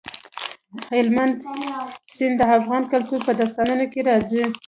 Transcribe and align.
هلمند 0.91 1.35
سیند 2.15 2.35
د 2.39 2.41
افغان 2.57 2.83
کلتور 2.91 3.19
په 3.27 3.31
داستانونو 3.39 3.85
کې 3.91 3.99
راځي. 4.09 4.43